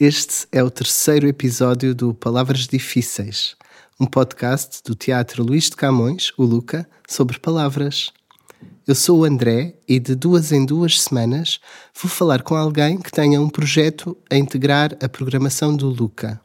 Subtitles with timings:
[0.00, 3.56] Este é o terceiro episódio do Palavras Difíceis,
[3.98, 8.12] um podcast do Teatro Luís de Camões, o Luca, sobre palavras.
[8.86, 11.58] Eu sou o André e de duas em duas semanas
[12.00, 16.40] vou falar com alguém que tenha um projeto a integrar a programação do Luca.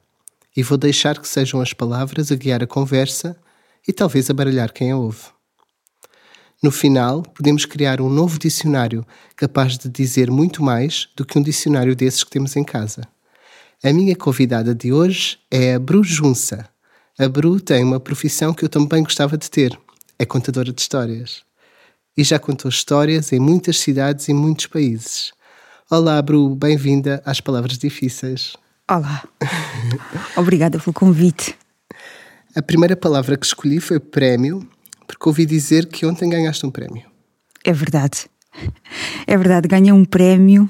[0.58, 3.38] E vou deixar que sejam as palavras a guiar a conversa
[3.88, 5.25] e talvez a baralhar quem a ouve.
[6.63, 11.44] No final, podemos criar um novo dicionário capaz de dizer muito mais do que um
[11.44, 13.12] dicionário desses que temos em casa.
[13.86, 16.70] A minha convidada de hoje é a Bru Junça.
[17.20, 19.78] A Bru tem uma profissão que eu também gostava de ter.
[20.18, 21.44] É contadora de histórias.
[22.16, 25.34] E já contou histórias em muitas cidades e muitos países.
[25.92, 28.56] Olá, Bru, bem-vinda às Palavras Difíceis.
[28.90, 29.22] Olá.
[30.38, 31.53] Obrigada pelo convite.
[32.56, 34.66] A primeira palavra que escolhi foi prémio
[35.06, 37.03] porque ouvi dizer que ontem ganhaste um prémio.
[37.66, 38.28] É verdade.
[39.25, 40.70] É verdade, ganhei um prémio,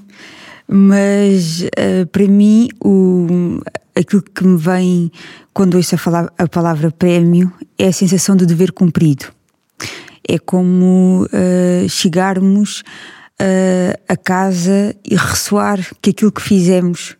[0.67, 3.59] mas uh, para mim o,
[3.95, 5.11] aquilo que me vem
[5.53, 9.25] quando ouço a, falar, a palavra prémio é a sensação de dever cumprido.
[10.27, 12.81] É como uh, chegarmos
[13.41, 17.15] uh, a casa e ressoar que aquilo que fizemos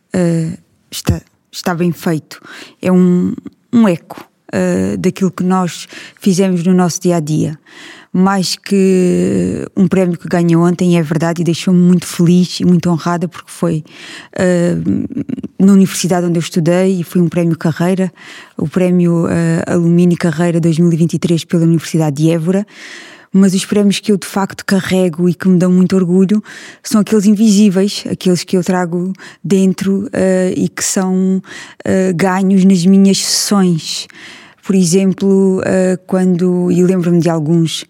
[0.91, 2.39] está, está bem feito.
[2.81, 3.33] É um,
[3.73, 5.87] um eco uh, daquilo que nós
[6.19, 7.59] fizemos no nosso dia a dia.
[8.15, 12.87] Mais que um prémio que ganhei ontem, é verdade, e deixou-me muito feliz e muito
[12.89, 13.83] honrada, porque foi
[14.37, 18.13] uh, na universidade onde eu estudei e foi um prémio Carreira,
[18.55, 19.29] o prémio uh,
[19.65, 22.67] Alumínio Carreira 2023 pela Universidade de Évora
[23.33, 26.41] mas os prémios que eu de facto carrego e que me dão muito orgulho
[26.83, 29.11] são aqueles invisíveis, aqueles que eu trago
[29.43, 34.07] dentro uh, e que são uh, ganhos nas minhas sessões.
[34.66, 37.81] Por exemplo, uh, quando, e lembro-me de alguns,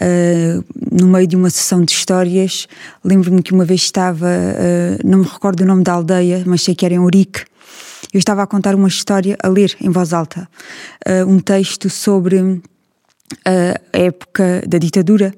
[0.00, 2.66] uh, no meio de uma sessão de histórias,
[3.04, 6.74] lembro-me que uma vez estava, uh, não me recordo o nome da aldeia, mas sei
[6.74, 7.44] que era em Urique,
[8.14, 10.46] eu estava a contar uma história, a ler em voz alta,
[11.26, 12.60] um texto sobre
[13.46, 15.32] a época da ditadura,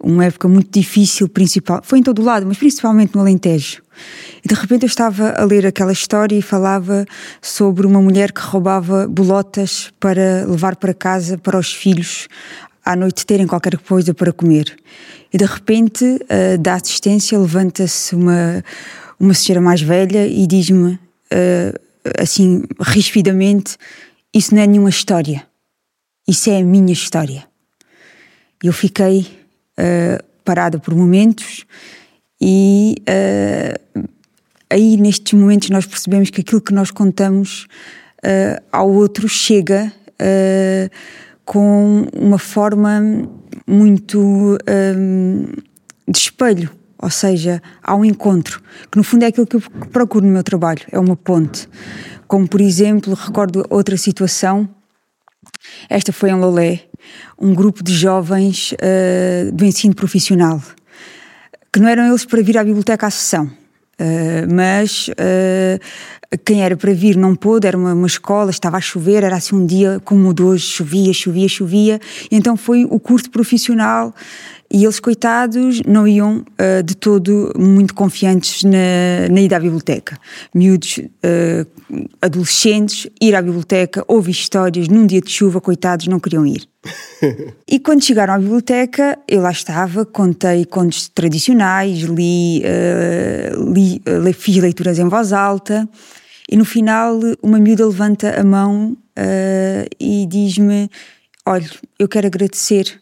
[0.00, 3.82] uma época muito difícil, principal, foi em todo o lado, mas principalmente no Alentejo.
[4.44, 7.04] E de repente eu estava a ler aquela história e falava
[7.40, 12.28] sobre uma mulher que roubava bolotas para levar para casa para os filhos
[12.84, 14.74] à noite terem qualquer coisa para comer.
[15.30, 18.64] E de repente, uh, da assistência, levanta-se uma,
[19.20, 20.98] uma senhora mais velha e diz-me, uh,
[22.18, 23.76] assim, rispidamente:
[24.32, 25.46] Isso não é nenhuma história,
[26.26, 27.46] isso é a minha história.
[28.62, 29.26] Eu fiquei
[29.78, 31.66] uh, parada por momentos
[32.40, 34.08] e uh,
[34.70, 37.66] aí nestes momentos nós percebemos que aquilo que nós contamos
[38.24, 40.90] uh, ao outro chega uh,
[41.44, 43.00] com uma forma
[43.66, 44.18] muito
[44.96, 45.46] um,
[46.06, 49.62] de espelho, ou seja, há um encontro, que no fundo é aquilo que eu
[49.92, 51.68] procuro no meu trabalho, é uma ponte.
[52.26, 54.68] Como por exemplo, recordo outra situação,
[55.88, 56.82] esta foi em Lolé,
[57.38, 60.60] um grupo de jovens uh, do ensino profissional
[61.72, 66.76] que não eram eles para vir à biblioteca à sessão, uh, mas uh, quem era
[66.76, 70.00] para vir não pôde, era uma, uma, escola, estava a chover, era assim um dia
[70.04, 74.14] como o de hoje, chovia, chovia, chovia, então foi o curso profissional
[74.70, 80.18] e eles, coitados, não iam uh, de todo muito confiantes na, na ida à biblioteca.
[80.54, 81.00] Miúdos,
[82.20, 86.68] adolescentes, ir à biblioteca, ouvir histórias, num dia de chuva, coitados, não queriam ir.
[87.66, 94.32] E quando chegaram à biblioteca, eu lá estava, contei contos tradicionais, li, uh, li uh,
[94.32, 95.88] fiz leituras em voz alta,
[96.50, 100.90] e no final uma miúda levanta a mão uh, e diz-me:
[101.46, 101.68] Olha,
[101.98, 103.00] eu quero agradecer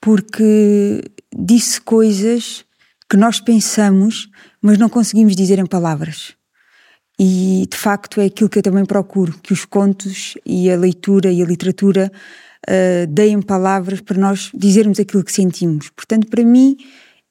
[0.00, 1.02] porque
[1.36, 2.64] disse coisas
[3.08, 4.28] que nós pensamos,
[4.60, 6.34] mas não conseguimos dizer em palavras.
[7.18, 11.30] E de facto é aquilo que eu também procuro: que os contos e a leitura
[11.30, 12.12] e a literatura
[12.68, 15.88] uh, deem palavras para nós dizermos aquilo que sentimos.
[15.90, 16.76] Portanto, para mim,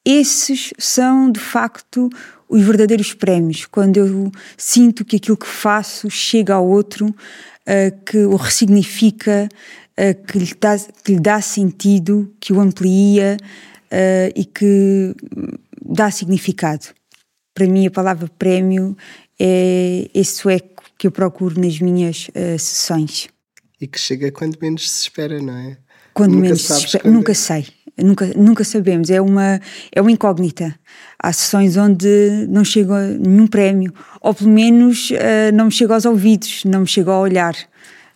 [0.04, 2.10] esses são de facto
[2.48, 8.18] os verdadeiros prémios, quando eu sinto que aquilo que faço chega ao outro, uh, que
[8.18, 9.48] o ressignifica,
[9.98, 15.14] uh, que, lhe dá, que lhe dá sentido, que o amplia uh, e que
[15.84, 16.86] dá significado.
[17.56, 18.94] Para mim, a palavra prémio
[19.40, 23.28] é esse sueco que eu procuro nas minhas uh, sessões.
[23.80, 25.78] E que chega quando menos se espera, não é?
[26.12, 27.02] Quando nunca menos se espera.
[27.04, 27.14] Quando...
[27.14, 27.66] Nunca sei.
[27.96, 29.08] Nunca, nunca sabemos.
[29.08, 29.58] É uma,
[29.90, 30.78] é uma incógnita.
[31.18, 36.04] Há sessões onde não chega nenhum prémio, ou pelo menos uh, não me chega aos
[36.04, 37.54] ouvidos, não me chega ao olhar.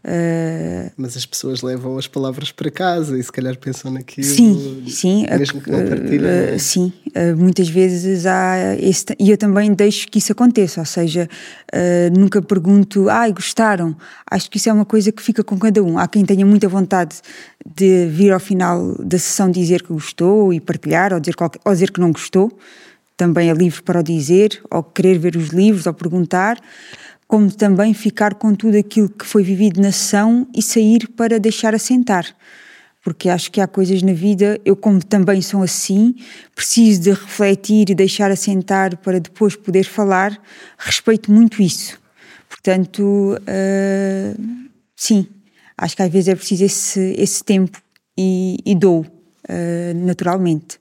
[0.03, 4.27] Uh, Mas as pessoas levam as palavras para casa e se calhar pensam naquilo.
[4.27, 5.27] Sim, sim.
[5.39, 6.55] Mesmo que não partilhem.
[6.55, 10.87] Uh, sim, uh, muitas vezes há esse, e eu também deixo que isso aconteça, ou
[10.87, 11.29] seja,
[12.17, 13.95] nunca pergunto, ai, gostaram.
[14.31, 15.99] Acho que isso é uma coisa que fica com cada um.
[15.99, 17.17] Há quem tenha muita vontade
[17.77, 21.73] de vir ao final da sessão dizer que gostou e partilhar, ou dizer, qualquer, ou
[21.73, 22.51] dizer que não gostou.
[23.17, 26.59] Também é livre para o dizer, ou querer ver os livros, ou perguntar
[27.31, 31.77] como também ficar com tudo aquilo que foi vivido na sessão e sair para deixar
[31.77, 32.27] assentar.
[33.05, 36.17] Porque acho que há coisas na vida, eu como também sou assim,
[36.57, 40.43] preciso de refletir e deixar assentar para depois poder falar,
[40.77, 42.01] respeito muito isso.
[42.49, 43.01] Portanto,
[43.39, 45.25] uh, sim,
[45.79, 47.81] acho que às vezes é preciso esse, esse tempo
[48.19, 50.81] e, e dou uh, naturalmente.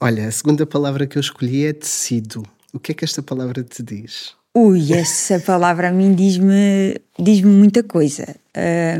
[0.00, 2.42] Olha, a segunda palavra que eu escolhi é tecido.
[2.72, 4.39] O que é que esta palavra te diz?
[4.52, 8.34] Ui, essa palavra a mim diz-me diz muita coisa.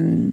[0.00, 0.30] Um,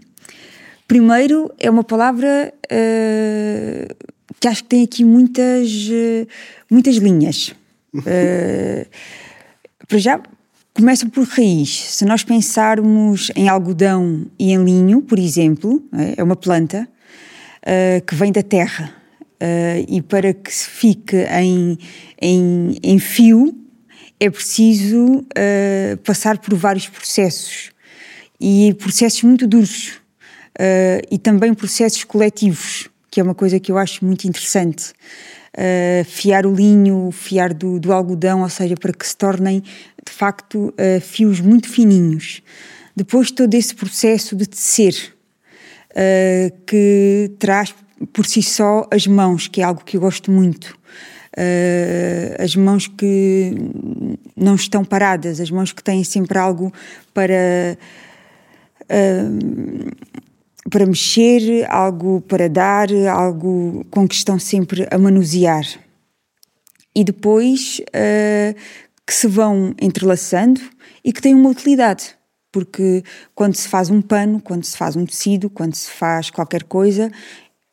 [0.88, 3.96] primeiro, é uma palavra uh,
[4.40, 6.28] que acho que tem aqui muitas, uh,
[6.70, 7.56] muitas linhas.
[7.96, 8.86] Uh,
[9.88, 10.22] para já,
[10.72, 11.96] começa por raiz.
[11.96, 15.84] Se nós pensarmos em algodão e em linho, por exemplo,
[16.16, 16.88] é uma planta
[18.06, 18.94] que vem da terra.
[19.90, 21.78] e para que se fique em,
[22.22, 23.67] em, em fio,
[24.20, 27.72] é preciso uh, passar por vários processos
[28.40, 30.00] e processos muito duros
[30.60, 34.92] uh, e também processos coletivos, que é uma coisa que eu acho muito interessante.
[35.56, 40.14] Uh, fiar o linho, fiar do, do, algodão, ou seja, para que se tornem de
[40.14, 42.42] facto fios muito fininhos.
[42.96, 44.96] Depois todo esse processo de tecer,
[46.66, 47.76] que traz
[48.14, 50.78] por si só as mãos, que é algo que eu gosto muito
[51.38, 53.54] uh, as mãos que
[54.36, 56.74] não estão paradas, as mãos que têm sempre algo
[57.14, 57.78] para.
[58.84, 60.18] Uh,
[60.70, 65.64] para mexer, algo para dar, algo com que estão sempre a manusear.
[66.94, 68.54] E depois uh,
[69.06, 70.60] que se vão entrelaçando
[71.06, 72.18] e que têm uma utilidade.
[72.52, 73.02] Porque
[73.34, 77.10] quando se faz um pano, quando se faz um tecido, quando se faz qualquer coisa,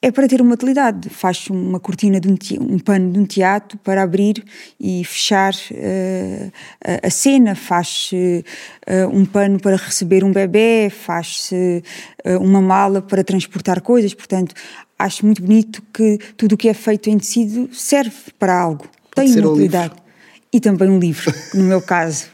[0.05, 1.09] é para ter uma utilidade.
[1.09, 4.45] Faz uma cortina de um, um pano de um teatro para abrir
[4.79, 6.53] e fechar uh,
[6.85, 11.83] a, a, cena, faz uh, um pano para receber um bebê, faz-se
[12.23, 14.13] uh, uma mala para transportar coisas.
[14.13, 14.55] Portanto,
[14.99, 19.33] acho muito bonito que tudo o que é feito em tecido serve para algo, Pode
[19.33, 19.95] tem uma utilidade.
[19.95, 20.05] Um
[20.53, 22.29] e também um livro, no meu caso,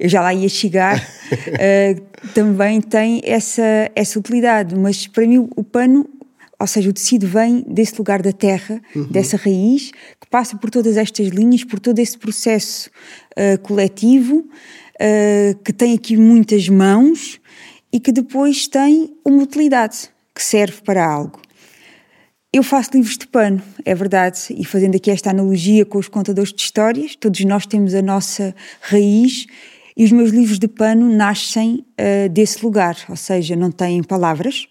[0.00, 1.06] eu já lá ia chegar,
[2.32, 6.08] também tem essa, essa utilidade, mas para mim o pano
[6.60, 9.04] ou seja, o tecido vem desse lugar da terra, uhum.
[9.04, 12.90] dessa raiz, que passa por todas estas linhas, por todo esse processo
[13.36, 17.40] uh, coletivo, uh, que tem aqui muitas mãos
[17.92, 21.40] e que depois tem uma utilidade, que serve para algo.
[22.52, 26.52] Eu faço livros de pano, é verdade, e fazendo aqui esta analogia com os contadores
[26.52, 29.46] de histórias, todos nós temos a nossa raiz
[29.96, 34.66] e os meus livros de pano nascem uh, desse lugar, ou seja, não têm palavras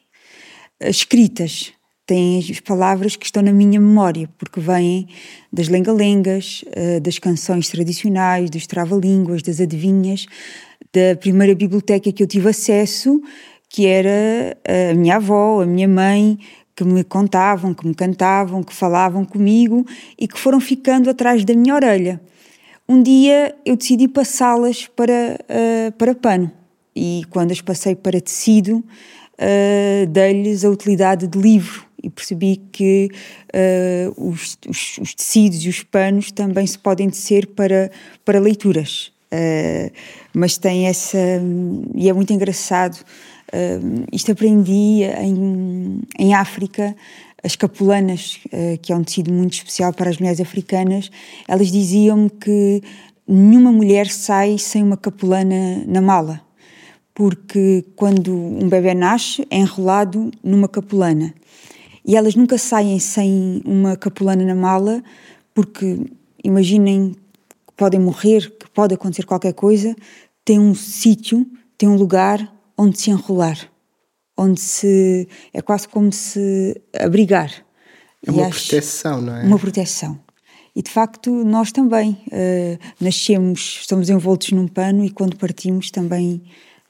[0.79, 1.73] escritas,
[2.07, 5.09] têm as palavras que estão na minha memória, porque vêm
[5.51, 10.25] das lengalengas, eh, das canções tradicionais, dos trava-línguas, das adivinhas,
[10.93, 13.21] da primeira biblioteca que eu tive acesso,
[13.69, 14.57] que era
[14.91, 16.39] a minha avó, a minha mãe,
[16.73, 19.85] que me contavam, que me cantavam, que falavam comigo
[20.17, 22.21] e que foram ficando atrás da minha orelha.
[22.87, 26.49] Um dia eu decidi passá-las para, uh, para pano
[26.95, 28.83] e quando as passei para tecido,
[30.09, 33.09] dei-lhes a utilidade de livro e percebi que
[33.53, 37.91] uh, os, os, os, tecidos e os panos também se podem tecer para,
[38.23, 39.11] para leituras.
[39.31, 39.91] Uh,
[40.33, 41.17] mas tem essa.
[41.95, 42.97] e é muito engraçado.
[43.53, 46.95] Uh, isto aprendi em, em África.
[47.43, 48.39] As capulanas,
[48.81, 51.09] que é um tecido muito especial para as mulheres africanas,
[51.47, 52.81] elas diziam-me que
[53.27, 56.41] nenhuma mulher sai sem uma capulana na mala,
[57.13, 61.33] porque quando um bebê nasce é enrolado numa capulana.
[62.07, 65.03] E elas nunca saem sem uma capulana na mala,
[65.53, 65.99] porque
[66.41, 69.93] imaginem que podem morrer, que pode acontecer qualquer coisa,
[70.45, 71.45] tem um sítio,
[71.77, 72.39] tem um lugar
[72.77, 73.69] onde se enrolar,
[74.37, 75.27] onde se.
[75.53, 77.51] é quase como se abrigar.
[78.25, 79.43] É uma proteção, não é?
[79.43, 80.17] Uma proteção.
[80.73, 86.41] E de facto, nós também uh, nascemos, estamos envoltos num pano e quando partimos também.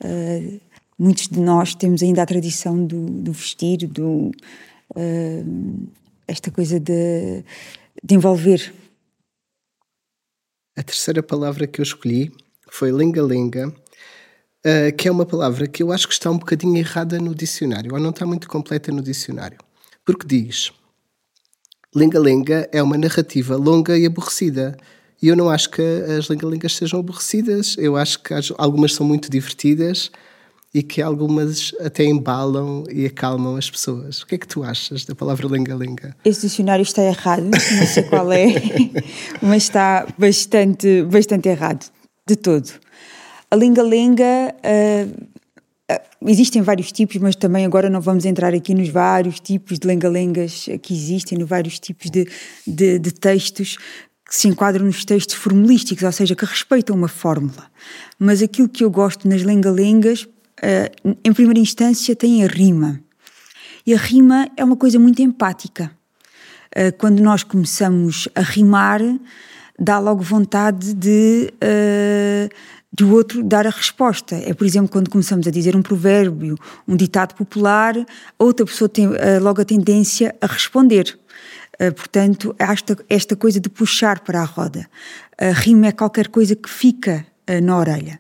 [0.04, 0.60] Uh,
[1.00, 4.32] muitos de nós temos ainda a tradição do, do vestir, do,
[4.96, 5.88] uh,
[6.28, 7.44] esta coisa de,
[8.04, 8.74] de envolver.
[10.78, 12.32] A terceira palavra que eu escolhi
[12.70, 17.20] foi linga-linga, uh, que é uma palavra que eu acho que está um bocadinho errada
[17.20, 19.58] no dicionário, ou não está muito completa no dicionário.
[20.06, 20.72] Porque diz:
[21.96, 24.78] Lenga-lenga é uma narrativa longa e aborrecida.
[25.20, 29.32] E eu não acho que as lenga-lengas sejam aborrecidas, eu acho que algumas são muito
[29.32, 30.12] divertidas
[30.74, 34.22] e que algumas até embalam e acalmam as pessoas.
[34.22, 36.16] O que é que tu achas da palavra lenga-lenga?
[36.24, 38.48] Esse dicionário está errado, não sei qual é,
[39.42, 41.90] mas está bastante, bastante errado,
[42.28, 42.70] de todo.
[43.50, 45.28] A lenga-lenga uh,
[46.26, 50.68] existem vários tipos, mas também agora não vamos entrar aqui nos vários tipos de lenga-lengas
[50.82, 52.28] que existem, nos vários tipos de,
[52.66, 53.78] de, de textos
[54.28, 57.72] que se enquadram nos textos formulísticos, ou seja, que respeitam uma fórmula.
[58.20, 60.28] Mas aquilo que eu gosto nas lenga-lengas
[60.64, 63.00] uh, em primeira instância, tem a rima.
[63.86, 65.92] E a rima é uma coisa muito empática.
[66.76, 69.02] Uh, quando nós começamos a rimar,
[69.80, 72.50] dá logo vontade de, uh,
[72.92, 74.36] de o outro dar a resposta.
[74.36, 76.56] É, por exemplo, quando começamos a dizer um provérbio,
[76.88, 79.08] um ditado popular, a outra pessoa tem
[79.42, 81.18] logo a tendência a responder.
[81.96, 84.90] Portanto, esta, esta coisa de puxar para a roda.
[85.38, 87.24] A rima é qualquer coisa que fica
[87.62, 88.20] na orelha.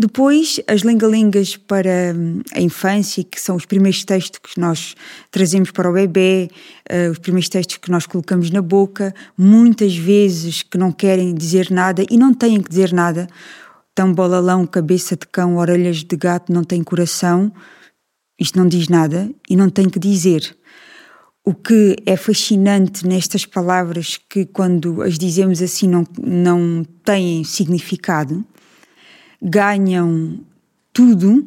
[0.00, 4.94] Depois, as lengalengas para hum, a infância, que são os primeiros textos que nós
[5.28, 6.48] trazemos para o bebê,
[6.88, 11.68] uh, os primeiros textos que nós colocamos na boca, muitas vezes que não querem dizer
[11.70, 13.26] nada e não têm que dizer nada.
[13.92, 17.52] Tão bolalão, cabeça de cão, orelhas de gato, não tem coração.
[18.38, 20.56] Isto não diz nada e não tem que dizer.
[21.44, 28.44] O que é fascinante nestas palavras que, quando as dizemos assim, não, não têm significado,
[29.42, 30.40] ganham
[30.92, 31.46] tudo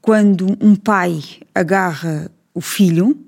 [0.00, 1.20] quando um pai
[1.54, 3.18] agarra o filho,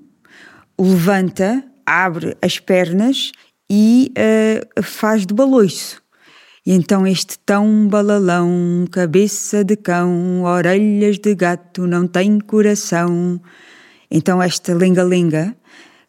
[0.77, 3.31] o levanta, abre as pernas
[3.69, 6.01] e uh, faz de baloiço.
[6.65, 13.41] E então este tão balalão, cabeça de cão, orelhas de gato, não tem coração.
[14.09, 15.55] Então esta lenga-lenga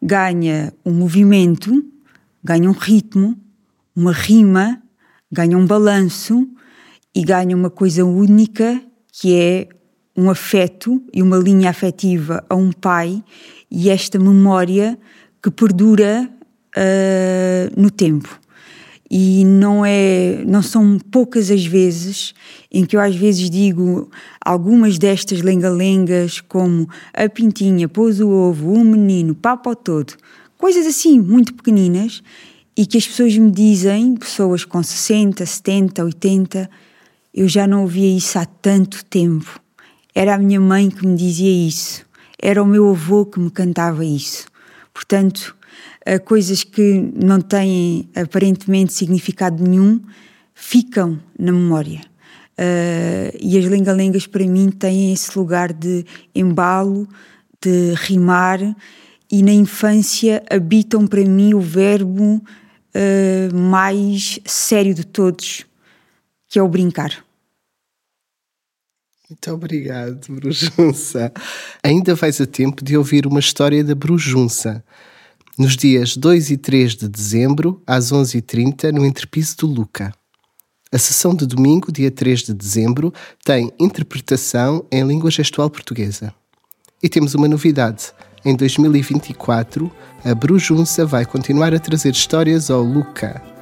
[0.01, 1.83] ganha um movimento,
[2.43, 3.37] ganha um ritmo,
[3.95, 4.81] uma rima,
[5.31, 6.47] ganha um balanço
[7.15, 9.67] e ganha uma coisa única que é
[10.15, 13.23] um afeto e uma linha afetiva a um pai
[13.69, 14.97] e esta memória
[15.41, 16.29] que perdura
[16.77, 18.39] uh, no tempo.
[19.09, 22.33] E não é, não são poucas as vezes
[22.71, 24.09] em que eu às vezes digo
[24.43, 30.13] algumas destas lenga-lengas como a pintinha pôs o ovo, o menino, papo ao todo,
[30.57, 32.23] coisas assim muito pequeninas
[32.75, 36.69] e que as pessoas me dizem, pessoas com 60, 70, 80,
[37.33, 39.59] eu já não ouvia isso há tanto tempo.
[40.13, 42.05] Era a minha mãe que me dizia isso.
[42.41, 44.45] Era o meu avô que me cantava isso.
[44.93, 45.55] Portanto,
[46.25, 49.99] coisas que não têm aparentemente significado nenhum
[50.53, 52.01] ficam na memória.
[52.53, 57.07] Uh, e as lenga-lengas para mim têm esse lugar de embalo,
[57.59, 58.59] de rimar,
[59.31, 65.65] e na infância habitam para mim o verbo uh, mais sério de todos,
[66.53, 67.25] que é o brincar.
[69.27, 71.33] Muito obrigado, Brujunça.
[71.83, 74.83] Ainda vais a tempo de ouvir uma história da Brujunça.
[75.57, 80.13] Nos dias 2 e 3 de dezembro, às 11h30, no Entrepiso do Luca.
[80.91, 83.11] A sessão de domingo, dia 3 de dezembro,
[83.43, 86.31] tem interpretação em língua gestual portuguesa.
[87.01, 88.13] E temos uma novidade.
[88.45, 89.91] Em 2024,
[90.23, 93.52] a Brujunça vai continuar a trazer histórias ao Luca.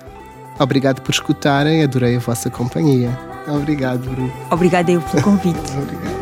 [0.60, 3.10] Obrigado por escutarem, adorei a vossa companhia.
[3.48, 4.32] Obrigado, Bruno.
[4.52, 5.60] Obrigada eu pelo convite.
[5.78, 6.21] Obrigado.